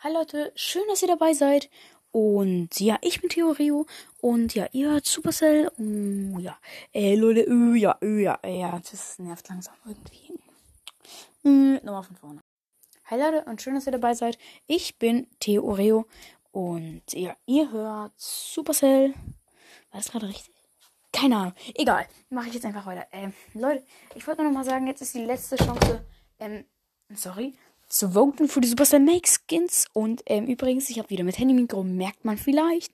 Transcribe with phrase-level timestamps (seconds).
[0.00, 1.70] Hi Leute, schön, dass ihr dabei seid.
[2.12, 3.86] Und ja, ich bin Theorio
[4.20, 5.70] und ja, ihr hört Supercell.
[5.78, 6.58] Oh, ja,
[6.92, 10.38] äh, Leute, äh, ja, äh, ja, ja, das nervt langsam irgendwie.
[11.44, 12.40] Äh, nochmal von vorne.
[13.06, 14.36] Hi Leute und schön, dass ihr dabei seid.
[14.66, 16.04] Ich bin Theorio
[16.52, 19.14] und ja, ihr hört Supercell.
[19.92, 20.54] War das gerade richtig?
[21.10, 21.54] Keine Ahnung.
[21.74, 22.06] Egal.
[22.28, 23.06] Mache ich jetzt einfach weiter.
[23.12, 23.82] Ähm, Leute,
[24.14, 26.04] ich wollte nur noch mal sagen, jetzt ist die letzte Chance,
[26.38, 26.66] ähm,
[27.14, 27.54] sorry,
[27.88, 29.86] zu voten für die Supercell Make Skins.
[29.92, 32.92] Und ähm, übrigens, ich habe wieder mit Handy-Mikro, merkt man vielleicht.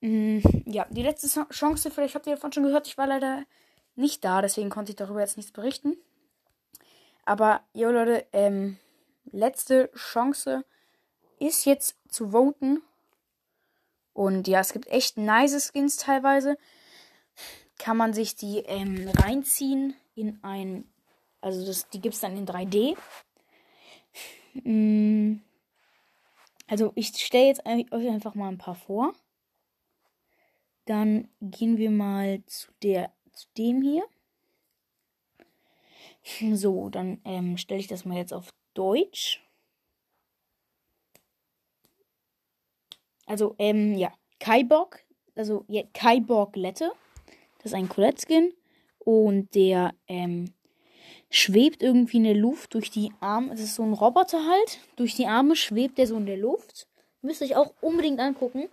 [0.00, 3.44] Mm, ja, die letzte Chance, vielleicht habt ihr davon schon gehört, ich war leider
[3.94, 5.96] nicht da, deswegen konnte ich darüber jetzt nichts berichten.
[7.24, 8.78] Aber, jo Leute, ähm,
[9.32, 10.64] letzte Chance
[11.38, 12.82] ist jetzt zu voten.
[14.12, 16.56] Und ja, es gibt echt nice Skins teilweise.
[17.78, 20.88] Kann man sich die ähm, reinziehen in ein.
[21.42, 22.96] Also das, die gibt es dann in 3D.
[24.64, 25.40] Mm.
[26.66, 29.12] Also ich stelle jetzt euch einfach mal ein paar vor.
[30.84, 34.04] Dann gehen wir mal zu der zu dem hier.
[36.54, 39.42] So, dann ähm, stelle ich das mal jetzt auf Deutsch.
[43.26, 45.04] Also, ähm, ja, Kaiborg,
[45.34, 46.92] also ja, Kaiborg Lette.
[47.58, 48.52] Das ist ein Colette-Skin.
[48.98, 50.52] Und der, ähm,
[51.30, 53.52] schwebt irgendwie in der Luft durch die Arme.
[53.52, 54.80] Es ist so ein Roboter halt.
[54.96, 56.86] Durch die Arme schwebt der so in der Luft.
[57.22, 58.68] Müsst ihr euch auch unbedingt angucken.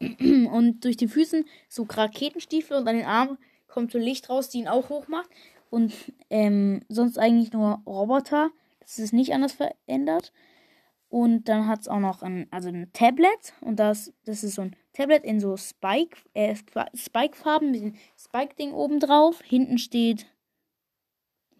[0.00, 4.58] Und durch die Füßen so Raketenstiefel und an den Armen kommt so Licht raus, die
[4.58, 5.30] ihn auch hoch macht.
[5.70, 5.92] Und
[6.28, 8.50] ähm, sonst eigentlich nur Roboter.
[8.80, 10.32] Das ist nicht anders verändert.
[11.08, 13.54] Und dann hat es auch noch ein, also ein Tablet.
[13.60, 16.54] Und das, das ist so ein Tablet in so Spike, äh,
[16.94, 19.40] Spike-Farben mit dem Spike-Ding oben drauf.
[19.42, 20.26] Hinten steht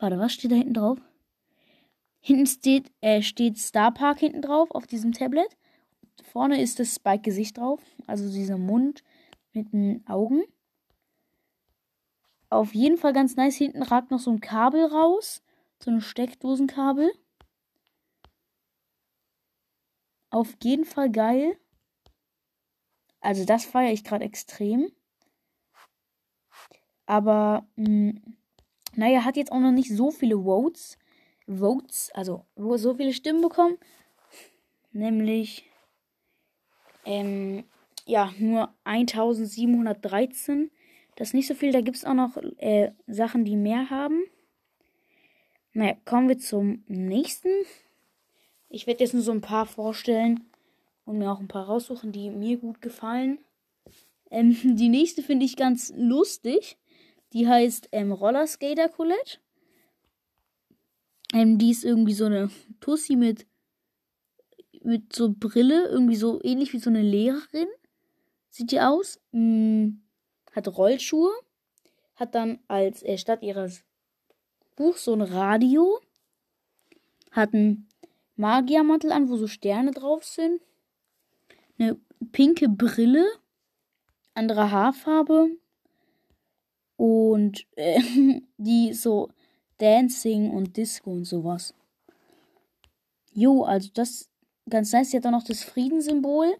[0.02, 0.98] Warte, was steht da hinten drauf?
[2.18, 5.56] Hinten steht, äh, steht Star Park hinten drauf auf diesem Tablet.
[6.24, 7.80] Vorne ist das Spike-Gesicht drauf.
[8.08, 9.04] Also dieser Mund
[9.52, 10.42] mit den Augen.
[12.50, 13.54] Auf jeden Fall ganz nice.
[13.54, 15.40] Hinten ragt noch so ein Kabel raus.
[15.80, 17.12] So ein Steckdosenkabel.
[20.30, 21.56] Auf jeden Fall geil.
[23.20, 24.90] Also das feiere ich gerade extrem.
[27.06, 28.36] Aber mh, mm,
[28.94, 30.98] naja, hat jetzt auch noch nicht so viele Votes.
[31.46, 33.78] Votes, also so viele Stimmen bekommen.
[34.92, 35.64] Nämlich,
[37.04, 37.64] ähm,
[38.06, 40.70] ja, nur 1713.
[41.16, 41.72] Das ist nicht so viel.
[41.72, 44.22] Da gibt es auch noch äh, Sachen, die mehr haben.
[45.72, 47.48] Naja, kommen wir zum nächsten.
[48.68, 50.44] Ich werde jetzt nur so ein paar vorstellen
[51.04, 53.38] und mir auch ein paar raussuchen, die mir gut gefallen.
[54.30, 56.76] Ähm, die nächste finde ich ganz lustig.
[57.32, 59.38] Die heißt ähm, Rollerskater Colette.
[61.32, 62.50] Ähm, die ist irgendwie so eine
[62.80, 63.46] Tussi mit,
[64.82, 67.68] mit so Brille, irgendwie so ähnlich wie so eine Lehrerin.
[68.50, 69.18] Sieht die aus.
[69.32, 70.02] Hm,
[70.52, 71.32] hat Rollschuhe.
[72.16, 73.82] Hat dann als äh, statt ihres
[74.76, 76.00] Buchs so ein Radio.
[77.30, 77.88] Hat einen
[78.36, 80.60] Magiermantel an, wo so Sterne drauf sind.
[81.78, 81.98] Eine
[82.30, 83.26] pinke Brille.
[84.34, 85.56] Andere Haarfarbe
[87.02, 88.00] und äh,
[88.58, 89.28] die so
[89.78, 91.74] Dancing und Disco und sowas.
[93.32, 94.30] Jo, also das
[94.70, 95.10] ganz nice.
[95.10, 96.56] Sie hat auch noch das Friedenssymbol.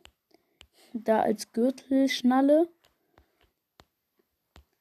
[0.94, 2.68] Da als Gürtelschnalle.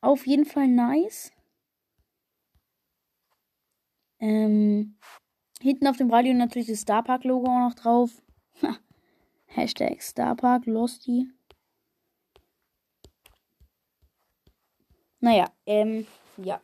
[0.01, 1.31] Auf jeden Fall nice.
[4.19, 4.97] Ähm,
[5.61, 8.23] hinten auf dem Radio natürlich das Starpark-Logo auch noch drauf.
[9.45, 11.27] Hashtag Starpark Losty.
[15.21, 16.59] Naja, ähm, ja.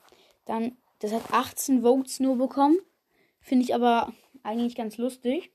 [0.46, 2.78] Dann, das hat 18 Votes nur bekommen.
[3.40, 4.14] Finde ich aber
[4.44, 5.52] eigentlich ganz lustig.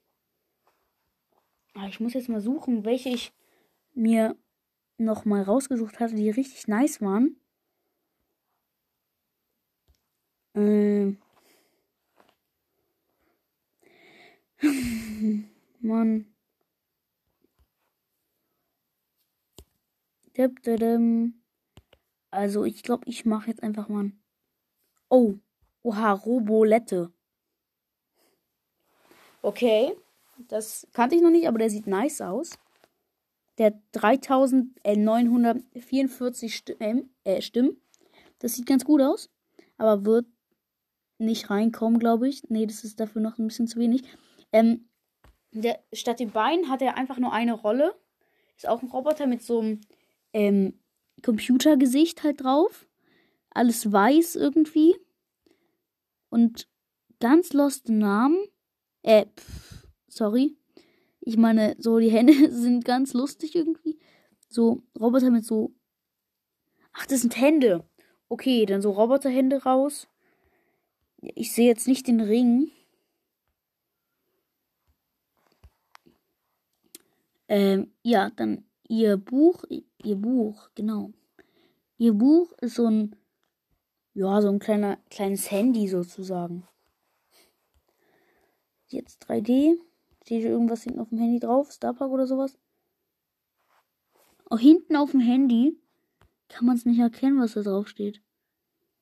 [1.74, 3.32] Aber ich muss jetzt mal suchen, welche ich
[3.94, 4.36] mir
[4.98, 7.36] noch mal rausgesucht hatte, die richtig nice waren.
[10.54, 11.18] Ähm.
[15.80, 16.26] Mann.
[20.36, 21.41] Dip, dip, dip.
[22.32, 24.20] Also ich glaube, ich mache jetzt einfach mal ein...
[25.08, 25.34] Oh,
[25.82, 27.12] oha, Robolette.
[29.42, 29.94] Okay,
[30.48, 32.58] das kannte ich noch nicht, aber der sieht nice aus.
[33.58, 37.76] Der 3944 Stimmen, äh, Stimmen.
[38.38, 39.28] Das sieht ganz gut aus,
[39.76, 40.24] aber wird
[41.18, 42.48] nicht reinkommen, glaube ich.
[42.48, 44.04] Nee, das ist dafür noch ein bisschen zu wenig.
[44.52, 44.88] Ähm,
[45.50, 47.94] der, statt den Beinen hat er einfach nur eine Rolle.
[48.56, 49.82] Ist auch ein Roboter mit so einem
[50.32, 50.78] ähm,
[51.22, 52.86] Computergesicht halt drauf.
[53.50, 54.96] Alles weiß irgendwie.
[56.30, 56.68] Und
[57.20, 58.38] ganz lost Namen.
[59.02, 60.56] Äh, pff, sorry.
[61.20, 63.98] Ich meine, so die Hände sind ganz lustig irgendwie.
[64.48, 65.74] So Roboter mit so.
[66.92, 67.88] Ach, das sind Hände.
[68.28, 70.08] Okay, dann so Roboterhände raus.
[71.20, 72.70] Ich sehe jetzt nicht den Ring.
[77.48, 81.12] Ähm, ja, dann ihr Buch, ihr Buch, genau.
[81.96, 83.16] Ihr Buch ist so ein,
[84.12, 86.68] ja, so ein kleiner, kleines Handy sozusagen.
[88.88, 89.78] Jetzt 3D.
[90.22, 91.72] Steht irgendwas hinten auf dem Handy drauf?
[91.72, 92.58] Starpark oder sowas?
[94.50, 95.80] Auch hinten auf dem Handy
[96.48, 98.20] kann man es nicht erkennen, was da drauf steht.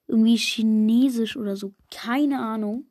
[0.07, 1.75] Irgendwie chinesisch oder so.
[1.91, 2.87] Keine Ahnung.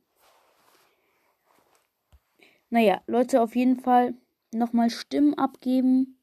[2.69, 4.16] Naja, Leute, auf jeden Fall
[4.51, 6.19] nochmal Stimmen abgeben.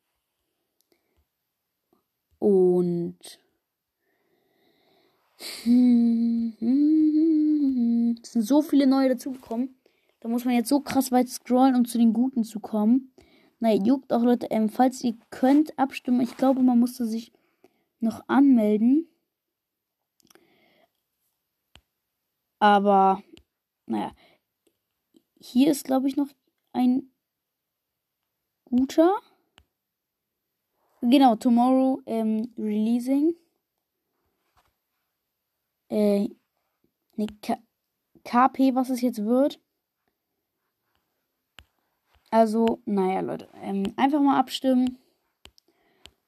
[2.39, 3.19] Und.
[8.23, 9.77] Es sind so viele neue dazugekommen.
[10.21, 13.13] Da muss man jetzt so krass weit scrollen, um zu den Guten zu kommen.
[13.61, 14.49] Naja, juckt auch, Leute.
[14.51, 16.21] Ähm, falls ihr könnt, abstimmen.
[16.21, 17.33] Ich glaube, man musste sich
[18.01, 19.09] noch anmelden.
[22.59, 23.23] Aber,
[23.87, 24.13] naja.
[25.39, 26.29] Hier ist, glaube ich, noch
[26.73, 27.13] ein
[28.65, 29.15] guter.
[31.09, 33.37] Genau, Tomorrow ähm, Releasing.
[35.89, 36.29] Äh,
[37.15, 37.27] ne,
[38.25, 39.61] KP, was es jetzt wird.
[42.33, 44.99] Also, naja, Leute, ähm, einfach mal abstimmen.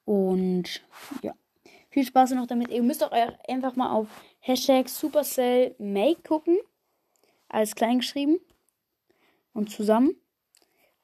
[0.05, 0.87] Und
[1.23, 1.35] ja,
[1.91, 2.69] viel Spaß noch damit.
[2.69, 3.11] Ihr müsst auch
[3.49, 4.07] einfach mal auf
[4.39, 6.57] Hashtag Supercell Make gucken.
[7.49, 8.39] Alles klein geschrieben
[9.53, 10.15] und zusammen.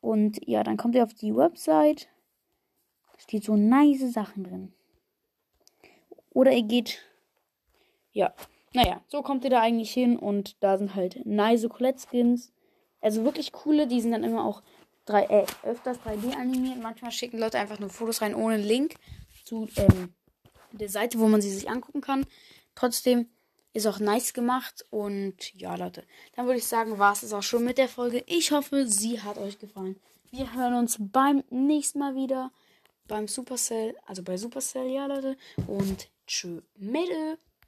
[0.00, 2.08] Und ja, dann kommt ihr auf die Website.
[3.18, 4.72] Steht so nice Sachen drin.
[6.30, 7.02] Oder ihr geht.
[8.12, 8.34] Ja.
[8.72, 12.52] Naja, so kommt ihr da eigentlich hin und da sind halt nice Colette Skins.
[13.00, 14.62] Also wirklich coole, die sind dann immer auch
[15.04, 16.82] drei, äh, öfters 3D animiert.
[16.82, 18.96] Manchmal schicken Leute einfach nur Fotos rein ohne Link
[19.44, 20.14] zu ähm,
[20.72, 22.26] der Seite, wo man sie sich angucken kann.
[22.74, 23.28] Trotzdem
[23.74, 24.84] ist auch nice gemacht.
[24.90, 28.24] Und ja, Leute, dann würde ich sagen, war es auch schon mit der Folge.
[28.26, 30.00] Ich hoffe, sie hat euch gefallen.
[30.30, 32.50] Wir hören uns beim nächsten Mal wieder
[33.08, 35.36] beim Supercell, also bei Supercell, ja, Leute.
[35.66, 37.38] Und tschö, Mädel.